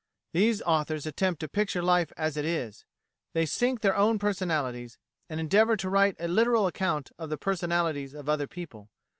[0.33, 2.85] These authors attempt to picture life as it is;
[3.35, 4.97] they sink their own personalities,
[5.29, 8.89] and endeavour to write a literal account of the "personalities" of other people.